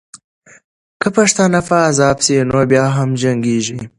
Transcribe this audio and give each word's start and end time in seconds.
که 1.01 1.07
پښتانه 1.17 1.59
په 1.67 1.75
عذاب 1.89 2.17
سي، 2.25 2.35
نو 2.51 2.59
بیا 2.71 2.85
هم 2.97 3.09
جنګېږي. 3.21 3.77